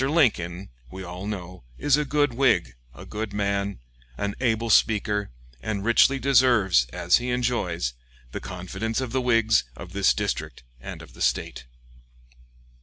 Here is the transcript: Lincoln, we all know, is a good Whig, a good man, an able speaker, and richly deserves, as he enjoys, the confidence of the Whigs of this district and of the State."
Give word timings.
Lincoln, 0.09 0.69
we 0.89 1.03
all 1.03 1.27
know, 1.27 1.63
is 1.77 1.95
a 1.95 2.03
good 2.05 2.33
Whig, 2.33 2.73
a 2.91 3.05
good 3.05 3.33
man, 3.33 3.77
an 4.17 4.33
able 4.41 4.71
speaker, 4.71 5.29
and 5.61 5.85
richly 5.85 6.17
deserves, 6.17 6.87
as 6.87 7.17
he 7.17 7.29
enjoys, 7.29 7.93
the 8.31 8.39
confidence 8.39 8.99
of 8.99 9.11
the 9.11 9.21
Whigs 9.21 9.63
of 9.77 9.93
this 9.93 10.15
district 10.15 10.63
and 10.81 11.03
of 11.03 11.13
the 11.13 11.21
State." 11.21 11.65